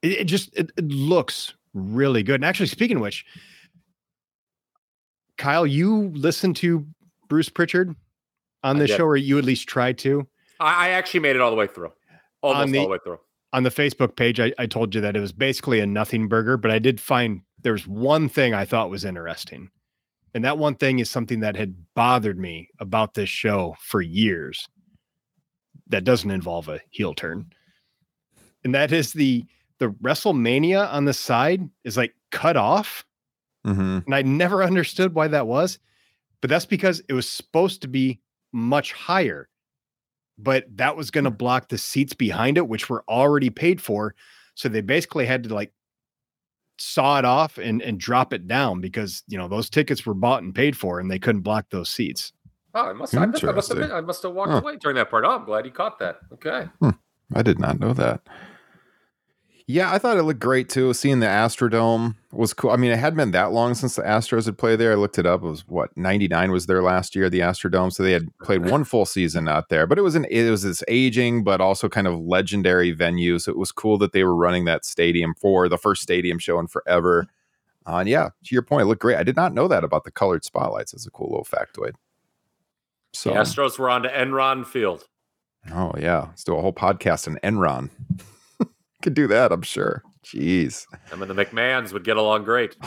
it, 0.00 0.12
it 0.12 0.24
just 0.24 0.54
it, 0.56 0.70
it 0.78 0.88
looks 0.88 1.52
really 1.74 2.22
good. 2.22 2.36
And 2.36 2.44
actually, 2.44 2.68
speaking 2.68 2.96
of 2.96 3.02
which, 3.02 3.26
Kyle, 5.36 5.66
you 5.66 6.10
listened 6.14 6.56
to 6.56 6.86
Bruce 7.28 7.48
Pritchard 7.48 7.94
on 8.62 8.78
this 8.78 8.90
show, 8.96 9.04
or 9.04 9.16
you 9.16 9.36
at 9.38 9.44
least 9.44 9.68
tried 9.68 9.98
to. 9.98 10.26
I, 10.60 10.86
I 10.86 10.88
actually 10.90 11.20
made 11.20 11.36
it 11.36 11.42
all 11.42 11.50
the 11.50 11.56
way 11.56 11.66
through, 11.66 11.92
almost 12.42 12.72
the- 12.72 12.78
all 12.78 12.84
the 12.86 12.90
way 12.92 12.98
through. 13.04 13.18
On 13.52 13.62
the 13.62 13.70
Facebook 13.70 14.16
page, 14.16 14.40
I, 14.40 14.52
I 14.58 14.66
told 14.66 14.94
you 14.96 15.00
that 15.02 15.14
it 15.14 15.20
was 15.20 15.30
basically 15.32 15.78
a 15.78 15.86
nothing 15.86 16.26
burger, 16.26 16.56
but 16.56 16.72
I 16.72 16.80
did 16.80 17.00
find 17.00 17.42
there's 17.62 17.86
one 17.86 18.28
thing 18.28 18.52
I 18.52 18.64
thought 18.64 18.90
was 18.90 19.04
interesting. 19.04 19.70
And 20.34 20.44
that 20.44 20.58
one 20.58 20.74
thing 20.74 20.98
is 20.98 21.08
something 21.08 21.40
that 21.40 21.56
had 21.56 21.76
bothered 21.94 22.38
me 22.38 22.68
about 22.80 23.14
this 23.14 23.28
show 23.28 23.76
for 23.78 24.02
years 24.02 24.68
that 25.88 26.04
doesn't 26.04 26.30
involve 26.30 26.68
a 26.68 26.80
heel 26.90 27.14
turn. 27.14 27.52
And 28.64 28.74
that 28.74 28.92
is 28.92 29.12
the 29.12 29.44
the 29.78 29.88
WrestleMania 29.88 30.92
on 30.92 31.04
the 31.04 31.12
side 31.12 31.68
is 31.84 31.96
like 31.96 32.14
cut 32.30 32.56
off. 32.56 33.04
hmm 33.64 33.98
And 34.06 34.14
I 34.14 34.22
never 34.22 34.62
understood 34.64 35.14
why 35.14 35.28
that 35.28 35.46
was. 35.46 35.78
But 36.40 36.50
that's 36.50 36.66
because 36.66 37.00
it 37.08 37.14
was 37.14 37.28
supposed 37.28 37.82
to 37.82 37.88
be 37.88 38.20
much 38.52 38.92
higher. 38.92 39.48
But 40.36 40.64
that 40.76 40.96
was 40.96 41.10
going 41.10 41.24
to 41.24 41.30
block 41.30 41.68
the 41.68 41.78
seats 41.78 42.12
behind 42.12 42.58
it, 42.58 42.68
which 42.68 42.90
were 42.90 43.04
already 43.08 43.50
paid 43.50 43.80
for. 43.80 44.14
So 44.54 44.68
they 44.68 44.80
basically 44.80 45.26
had 45.26 45.44
to 45.44 45.54
like 45.54 45.72
saw 46.78 47.18
it 47.18 47.24
off 47.24 47.58
and, 47.58 47.80
and 47.82 47.98
drop 48.00 48.32
it 48.32 48.46
down 48.48 48.80
because 48.80 49.22
you 49.28 49.38
know 49.38 49.48
those 49.48 49.70
tickets 49.70 50.04
were 50.04 50.14
bought 50.14 50.42
and 50.42 50.54
paid 50.54 50.76
for 50.76 51.00
and 51.00 51.10
they 51.10 51.18
couldn't 51.18 51.42
block 51.42 51.66
those 51.70 51.88
seats. 51.88 52.32
Oh, 52.76 52.88
I 52.88 52.92
must, 52.92 53.16
I 53.16 53.26
must, 53.26 53.44
I 53.44 53.52
must 53.52 53.68
have 53.68 53.78
been, 53.78 53.92
I 53.92 54.00
must 54.00 54.22
have 54.24 54.32
walked 54.32 54.50
Huh. 54.50 54.58
away 54.58 54.76
during 54.76 54.96
that 54.96 55.08
part. 55.08 55.24
Oh, 55.24 55.30
I'm 55.36 55.44
glad 55.44 55.64
you 55.64 55.70
caught 55.70 55.98
that. 56.00 56.18
Okay. 56.32 56.68
Hmm. 56.80 56.90
I 57.32 57.42
did 57.42 57.60
not 57.60 57.78
know 57.78 57.92
that. 57.92 58.20
Yeah, 59.66 59.90
I 59.90 59.96
thought 59.96 60.18
it 60.18 60.24
looked 60.24 60.40
great 60.40 60.68
too. 60.68 60.92
Seeing 60.92 61.20
the 61.20 61.26
Astrodome 61.26 62.16
was 62.32 62.52
cool. 62.52 62.70
I 62.70 62.76
mean, 62.76 62.90
it 62.90 62.98
hadn't 62.98 63.16
been 63.16 63.30
that 63.30 63.52
long 63.52 63.72
since 63.72 63.96
the 63.96 64.02
Astros 64.02 64.44
had 64.44 64.58
played 64.58 64.78
there. 64.78 64.92
I 64.92 64.96
looked 64.96 65.18
it 65.18 65.24
up. 65.24 65.42
It 65.42 65.46
was 65.46 65.66
what 65.66 65.96
ninety 65.96 66.28
nine 66.28 66.50
was 66.50 66.66
their 66.66 66.82
last 66.82 67.16
year, 67.16 67.30
the 67.30 67.40
Astrodome. 67.40 67.90
So 67.90 68.02
they 68.02 68.12
had 68.12 68.28
played 68.42 68.68
one 68.68 68.84
full 68.84 69.06
season 69.06 69.48
out 69.48 69.70
there. 69.70 69.86
But 69.86 69.98
it 69.98 70.02
was 70.02 70.16
an 70.16 70.26
it 70.26 70.50
was 70.50 70.64
this 70.64 70.84
aging 70.86 71.44
but 71.44 71.62
also 71.62 71.88
kind 71.88 72.06
of 72.06 72.20
legendary 72.20 72.90
venue. 72.90 73.38
So 73.38 73.52
it 73.52 73.58
was 73.58 73.72
cool 73.72 73.96
that 73.98 74.12
they 74.12 74.22
were 74.22 74.36
running 74.36 74.66
that 74.66 74.84
stadium 74.84 75.34
for 75.34 75.66
the 75.70 75.78
first 75.78 76.02
stadium 76.02 76.38
show 76.38 76.58
in 76.58 76.66
forever. 76.66 77.26
Uh, 77.86 77.96
and 77.96 78.08
yeah, 78.08 78.30
to 78.44 78.54
your 78.54 78.62
point, 78.62 78.82
it 78.82 78.86
looked 78.86 79.02
great. 79.02 79.16
I 79.16 79.22
did 79.22 79.36
not 79.36 79.54
know 79.54 79.68
that 79.68 79.82
about 79.82 80.04
the 80.04 80.10
colored 80.10 80.44
spotlights. 80.44 80.92
It's 80.92 81.06
a 81.06 81.10
cool 81.10 81.28
little 81.28 81.44
factoid. 81.44 81.92
So 83.14 83.30
The 83.30 83.36
Astros 83.36 83.78
were 83.78 83.88
on 83.88 84.02
to 84.02 84.10
Enron 84.10 84.66
Field. 84.66 85.08
Oh 85.72 85.92
yeah, 85.98 86.26
let's 86.28 86.44
do 86.44 86.54
a 86.54 86.60
whole 86.60 86.74
podcast 86.74 87.28
on 87.28 87.38
Enron. 87.42 87.88
Could 89.04 89.12
do 89.12 89.26
that, 89.26 89.52
I'm 89.52 89.60
sure. 89.60 90.02
Jeez. 90.24 90.86
Them 91.10 91.20
and 91.20 91.30
the 91.30 91.34
McMahons 91.34 91.92
would 91.92 92.04
get 92.04 92.16
along 92.16 92.44
great. 92.44 92.74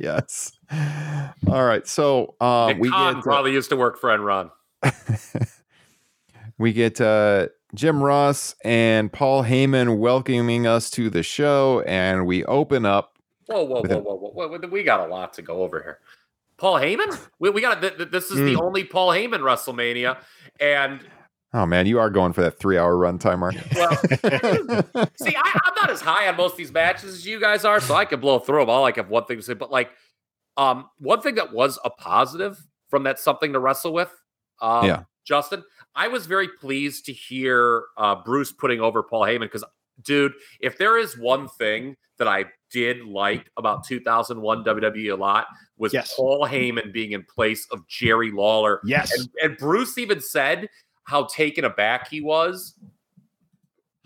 Yes. 0.00 0.58
All 1.46 1.64
right. 1.64 1.86
So 1.86 2.34
uh, 2.40 2.74
we 2.78 2.90
get 2.90 3.20
probably 3.20 3.52
used 3.52 3.70
to 3.70 3.76
work 3.76 3.98
for 4.00 4.10
Enron. 4.10 4.50
we 6.58 6.72
get 6.72 7.00
uh, 7.00 7.48
Jim 7.74 8.02
Ross 8.02 8.56
and 8.64 9.12
Paul 9.12 9.44
Heyman 9.44 9.98
welcoming 9.98 10.66
us 10.66 10.90
to 10.90 11.10
the 11.10 11.22
show, 11.22 11.82
and 11.86 12.26
we 12.26 12.44
open 12.46 12.84
up. 12.84 13.18
Whoa, 13.46 13.62
whoa, 13.62 13.82
whoa, 13.82 13.98
whoa, 14.00 14.30
whoa, 14.32 14.48
whoa! 14.48 14.68
We 14.68 14.82
got 14.82 15.06
a 15.06 15.06
lot 15.06 15.34
to 15.34 15.42
go 15.42 15.62
over 15.62 15.80
here. 15.80 16.00
Paul 16.56 16.74
Heyman? 16.80 17.18
We, 17.38 17.50
we 17.50 17.60
got 17.60 17.80
th- 17.80 17.96
th- 17.98 18.10
this 18.10 18.30
is 18.30 18.38
the 18.38 18.56
only 18.56 18.84
Paul 18.84 19.10
Heyman 19.10 19.40
WrestleMania, 19.40 20.18
and 20.60 21.06
Oh 21.54 21.64
man, 21.64 21.86
you 21.86 22.00
are 22.00 22.10
going 22.10 22.32
for 22.32 22.40
that 22.42 22.58
three-hour 22.58 22.94
runtime, 22.96 23.38
Mark. 23.38 23.54
well, 23.76 25.10
see, 25.16 25.36
I, 25.36 25.60
I'm 25.64 25.74
not 25.80 25.88
as 25.88 26.00
high 26.00 26.26
on 26.26 26.36
most 26.36 26.52
of 26.52 26.58
these 26.58 26.72
matches 26.72 27.14
as 27.14 27.24
you 27.26 27.40
guys 27.40 27.64
are, 27.64 27.80
so 27.80 27.94
I 27.94 28.04
can 28.04 28.18
blow 28.18 28.40
through 28.40 28.58
them. 28.58 28.70
All 28.70 28.84
I 28.84 28.92
have 28.96 29.08
one 29.08 29.24
thing 29.26 29.36
to 29.36 29.42
say, 29.42 29.54
but 29.54 29.70
like, 29.70 29.90
um, 30.56 30.86
one 30.98 31.20
thing 31.22 31.36
that 31.36 31.52
was 31.52 31.78
a 31.84 31.90
positive 31.90 32.58
from 32.88 33.04
that 33.04 33.20
something 33.20 33.52
to 33.52 33.60
wrestle 33.60 33.92
with, 33.92 34.10
um, 34.60 34.84
Yeah. 34.84 35.04
Justin, 35.24 35.62
I 35.94 36.08
was 36.08 36.26
very 36.26 36.48
pleased 36.48 37.06
to 37.06 37.12
hear 37.12 37.84
uh, 37.96 38.16
Bruce 38.16 38.52
putting 38.52 38.80
over 38.80 39.02
Paul 39.04 39.22
Heyman 39.22 39.40
because, 39.42 39.64
dude, 40.02 40.32
if 40.60 40.76
there 40.76 40.98
is 40.98 41.16
one 41.16 41.48
thing 41.48 41.96
that 42.18 42.28
I 42.28 42.46
did 42.70 43.04
like 43.04 43.48
about 43.56 43.84
2001 43.84 44.64
WWE 44.64 45.12
a 45.12 45.16
lot 45.16 45.46
was 45.78 45.92
Yes. 45.92 46.12
Paul 46.16 46.46
Heyman 46.48 46.92
being 46.92 47.12
in 47.12 47.24
place 47.24 47.66
of 47.70 47.86
Jerry 47.88 48.32
Lawler 48.32 48.80
yes. 48.84 49.16
and, 49.16 49.28
and 49.42 49.56
Bruce 49.56 49.96
even 49.98 50.20
said 50.20 50.68
how 51.04 51.24
taken 51.24 51.64
aback 51.64 52.08
he 52.08 52.20
was, 52.20 52.74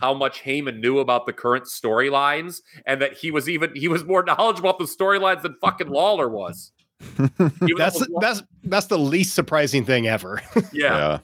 how 0.01 0.15
much 0.15 0.43
Heyman 0.43 0.81
knew 0.81 0.99
about 0.99 1.27
the 1.27 1.33
current 1.33 1.65
storylines, 1.65 2.61
and 2.87 3.01
that 3.03 3.15
he 3.15 3.31
was 3.31 3.49
even 3.49 3.75
he 3.75 3.89
was 3.89 4.05
more 4.05 4.23
knowledgeable 4.27 4.71
about 4.71 4.79
the 4.79 4.85
storylines 4.85 5.43
than 5.43 5.57
fucking 5.61 5.89
Lawler 5.89 6.29
was. 6.29 6.73
That's 7.17 8.01
was- 8.01 8.09
that's 8.21 8.43
that's 8.65 8.87
the 8.87 8.99
least 8.99 9.35
surprising 9.35 9.85
thing 9.85 10.09
ever. 10.09 10.43
yeah, 10.73 10.97
yeah. 10.97 11.19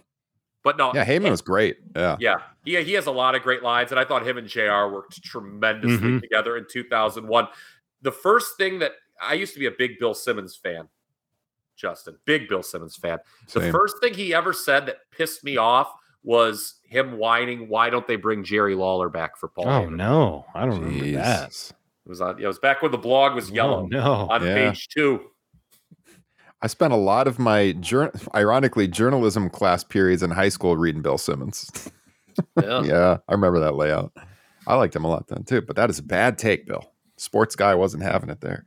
but 0.62 0.76
no, 0.76 0.92
Yeah, 0.94 1.04
Heyman 1.04 1.30
was 1.30 1.42
great. 1.42 1.78
Yeah. 1.96 2.16
yeah, 2.20 2.36
he 2.64 2.80
he 2.84 2.92
has 2.92 3.06
a 3.06 3.10
lot 3.12 3.34
of 3.34 3.42
great 3.42 3.62
lines, 3.64 3.90
and 3.90 3.98
I 3.98 4.04
thought 4.04 4.24
him 4.26 4.38
and 4.38 4.46
Jr. 4.48 4.86
worked 4.92 5.20
tremendously 5.24 5.98
Mhm. 5.98 6.20
together 6.20 6.56
in 6.56 6.66
2001. 6.70 7.48
The 8.02 8.12
first 8.12 8.56
thing 8.56 8.78
that 8.80 8.92
I 9.20 9.34
used 9.34 9.52
to 9.54 9.58
be 9.60 9.66
a 9.66 9.70
big 9.72 9.98
Bill 9.98 10.14
Simmons 10.14 10.54
fan, 10.56 10.88
Justin, 11.76 12.16
big 12.24 12.48
Bill 12.48 12.62
Simmons 12.62 12.96
fan. 12.96 13.18
The 13.52 13.60
Same. 13.60 13.72
first 13.72 13.96
thing 14.00 14.14
he 14.14 14.32
ever 14.34 14.52
said 14.52 14.86
that 14.86 14.98
pissed 15.10 15.44
me 15.44 15.56
off 15.56 15.92
was 16.22 16.74
him 16.84 17.18
whining, 17.18 17.68
"Why 17.68 17.90
don't 17.90 18.06
they 18.06 18.16
bring 18.16 18.44
Jerry 18.44 18.74
Lawler 18.74 19.08
back 19.08 19.36
for 19.36 19.48
Paul?" 19.48 19.66
oh 19.68 19.70
Heyman?" 19.88 19.96
no, 19.96 20.46
I 20.54 20.64
don't 20.66 20.80
remember 20.80 21.10
that. 21.18 21.50
It 21.50 22.08
was 22.08 22.20
on. 22.20 22.40
It 22.42 22.46
was 22.46 22.58
back 22.58 22.82
when 22.82 22.92
the 22.92 22.98
blog 22.98 23.34
was 23.34 23.50
yellow 23.50 23.82
Oh, 23.82 23.86
no. 23.86 24.28
on 24.30 24.44
Yeah. 24.44 24.54
page 24.70 24.88
two. 24.88 25.20
I 26.62 26.66
spent 26.66 26.94
a 26.94 26.96
lot 26.96 27.26
of 27.28 27.38
my, 27.38 27.72
jour- 27.72 28.10
ironically, 28.34 28.88
journalism 28.88 29.50
class 29.50 29.84
periods 29.84 30.22
in 30.22 30.30
high 30.30 30.48
school 30.48 30.78
reading 30.78 31.02
Bill 31.02 31.18
Simmons. 31.18 31.90
Yeah. 32.62 32.82
yeah, 32.84 33.16
I 33.28 33.32
remember 33.32 33.60
that 33.60 33.74
layout. 33.74 34.12
I 34.66 34.74
liked 34.76 34.96
him 34.96 35.04
a 35.04 35.08
lot 35.08 35.26
then 35.28 35.44
too, 35.44 35.60
but 35.60 35.76
that 35.76 35.90
is 35.90 35.98
a 35.98 36.02
bad 36.02 36.38
take, 36.38 36.66
Bill. 36.66 36.90
Sports 37.18 37.54
guy 37.54 37.74
wasn't 37.74 38.02
having 38.02 38.30
it 38.30 38.40
there. 38.40 38.64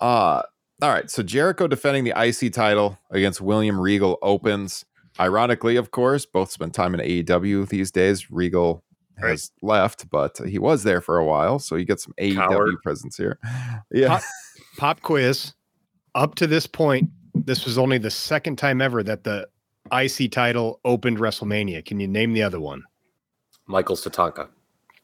Uh 0.00 0.42
all 0.82 0.90
right. 0.90 1.10
So 1.10 1.22
Jericho 1.22 1.66
defending 1.68 2.04
the 2.04 2.12
IC 2.16 2.52
title 2.52 2.98
against 3.10 3.40
William 3.40 3.80
Regal 3.80 4.18
opens. 4.20 4.84
Ironically, 5.20 5.76
of 5.76 5.90
course, 5.92 6.26
both 6.26 6.50
spend 6.50 6.74
time 6.74 6.94
in 6.94 7.00
AEW 7.00 7.68
these 7.68 7.90
days. 7.90 8.30
Regal 8.30 8.82
has 9.18 9.52
left, 9.62 10.10
but 10.10 10.38
he 10.46 10.58
was 10.58 10.82
there 10.82 11.00
for 11.00 11.18
a 11.18 11.24
while, 11.24 11.58
so 11.58 11.76
you 11.76 11.84
get 11.84 12.00
some 12.00 12.14
AEW 12.18 12.34
Coward. 12.34 12.74
presence 12.82 13.16
here. 13.16 13.38
Yeah. 13.92 14.20
Pop 14.78 15.02
quiz. 15.02 15.52
Up 16.14 16.34
to 16.36 16.46
this 16.46 16.66
point, 16.66 17.10
this 17.34 17.64
was 17.64 17.78
only 17.78 17.98
the 17.98 18.10
second 18.10 18.56
time 18.56 18.80
ever 18.80 19.02
that 19.02 19.24
the 19.24 19.46
IC 19.92 20.32
title 20.32 20.80
opened 20.84 21.18
WrestleMania? 21.18 21.84
Can 21.84 22.00
you 22.00 22.08
name 22.08 22.32
the 22.32 22.42
other 22.42 22.58
one? 22.60 22.82
Michael 23.66 23.96
Tatanka. 23.96 24.48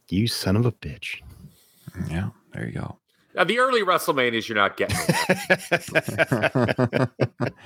You 0.08 0.26
son 0.26 0.56
of 0.56 0.64
a 0.64 0.72
bitch. 0.72 1.20
Yeah, 2.10 2.30
there 2.52 2.66
you 2.66 2.72
go. 2.72 2.97
Now, 3.38 3.44
the 3.44 3.60
early 3.60 3.82
WrestleManias, 3.82 4.48
you're 4.48 4.56
not 4.56 4.76
getting. 4.76 4.96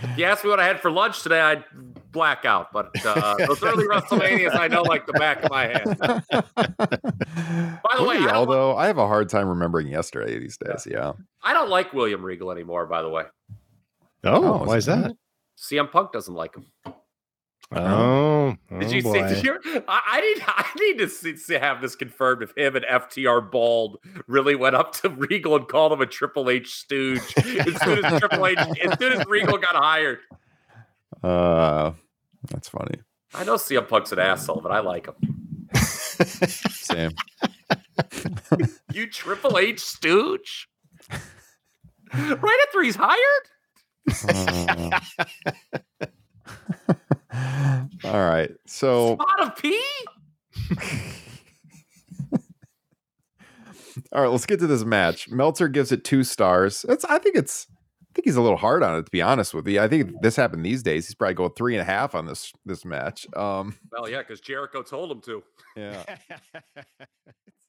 if 0.03 0.19
you 0.19 0.25
asked 0.27 0.45
me 0.45 0.51
what 0.51 0.61
I 0.61 0.67
had 0.67 0.81
for 0.81 0.91
lunch 0.91 1.23
today, 1.23 1.41
I'd 1.41 1.65
black 2.11 2.45
out. 2.45 2.75
But 2.75 2.91
uh, 3.07 3.37
those 3.47 3.63
early 3.63 3.87
WrestleManias, 3.87 4.55
I 4.55 4.69
know 4.69 4.83
like 4.83 5.07
the 5.07 5.15
back 5.15 5.43
of 5.43 5.51
my 5.51 5.69
hand. 5.69 5.97
By 5.99 7.97
the 7.97 8.05
way, 8.07 8.19
I 8.19 8.33
although 8.35 8.77
I 8.77 8.87
have 8.87 8.99
a 8.99 9.07
hard 9.07 9.31
time 9.31 9.49
remembering 9.49 9.89
yesterday 9.89 10.39
these 10.39 10.59
days. 10.59 10.87
Yeah. 10.87 10.99
yeah. 10.99 11.13
I 11.43 11.55
don't 11.55 11.71
like 11.71 11.95
William 11.95 12.23
Regal 12.23 12.51
anymore. 12.51 12.85
By 12.85 13.01
the 13.01 13.09
way. 13.09 13.23
Oh, 14.25 14.45
oh 14.45 14.65
why 14.65 14.77
is 14.77 14.85
that? 14.85 15.17
CM 15.57 15.91
Punk 15.91 16.13
doesn't 16.13 16.35
like 16.35 16.55
him. 16.55 16.67
Oh, 17.75 18.57
did 18.79 18.91
you 18.91 19.03
oh 19.05 19.13
see? 19.13 19.35
Did 19.35 19.45
you, 19.45 19.59
I, 19.89 20.03
I, 20.07 20.21
need 20.21 20.43
I 20.47 20.71
need 20.79 20.99
to 20.99 21.09
see, 21.09 21.37
see, 21.37 21.55
have 21.55 21.81
this 21.81 21.97
confirmed 21.97 22.43
if 22.43 22.57
him 22.57 22.77
and 22.77 22.85
FTR 22.85 23.51
Bald 23.51 23.99
really 24.27 24.55
went 24.55 24.77
up 24.77 24.93
to 24.97 25.09
Regal 25.31 25.57
and 25.57 25.67
called 25.67 25.93
him 25.93 26.01
a 26.01 26.07
Triple 26.07 26.51
H 26.51 26.75
stooge 26.75 27.21
as 27.39 27.81
soon 27.83 28.05
as 28.05 28.21
Triple 28.21 28.47
H 28.47 28.59
as 28.59 28.99
soon 28.99 29.13
as 29.15 29.27
Regal 29.27 29.57
got 29.59 29.75
hired. 29.75 30.19
Uh, 31.23 31.93
that's 32.51 32.69
funny. 32.69 33.01
I 33.35 33.45
know 33.45 33.55
CM 33.55 33.89
Punk's 33.89 34.13
an 34.13 34.19
asshole, 34.19 34.61
but 34.61 34.73
I 34.73 34.81
like 34.81 35.07
him. 35.07 35.69
Same. 35.75 37.13
you 38.93 39.07
Triple 39.07 39.59
H 39.59 39.81
stooge. 39.81 40.69
Right 42.13 42.67
after 42.67 42.83
he's 42.83 42.97
hired. 42.97 43.49
Uh, 44.29 45.01
all 47.33 48.25
right. 48.25 48.51
So 48.67 49.15
spot 49.15 49.41
of 49.41 49.57
pee. 49.57 49.83
All 54.13 54.23
right, 54.23 54.31
let's 54.31 54.47
get 54.47 54.59
to 54.61 54.67
this 54.67 54.85
match. 54.85 55.31
Meltzer 55.31 55.69
gives 55.69 55.93
it 55.93 56.05
two 56.05 56.25
stars. 56.25 56.85
It's 56.89 57.05
I 57.05 57.19
think 57.19 57.37
it's 57.37 57.67
I 57.71 58.13
think 58.15 58.27
he's 58.27 58.37
a 58.37 58.43
little 58.43 58.59
hard 58.59 58.83
on 58.83 58.99
it 58.99 59.05
to 59.07 59.11
be 59.11 59.23
honest 59.23 59.55
with 59.55 59.67
you. 59.67 59.81
I 59.81 59.89
think 59.89 60.13
this 60.23 60.37
happened 60.37 60.65
these 60.65 60.83
days. 60.83 61.07
He's 61.07 61.15
probably 61.15 61.35
going 61.35 61.53
three 61.57 61.75
and 61.75 61.81
a 61.81 61.85
half 61.85 62.15
on 62.15 62.27
this 62.27 62.53
this 62.65 62.85
match. 62.85 63.27
Um 63.37 63.79
Well, 63.91 64.09
yeah, 64.09 64.19
because 64.19 64.41
Jericho 64.41 64.83
told 64.83 65.11
him 65.11 65.21
to. 65.23 65.43
Yeah. 65.77 66.03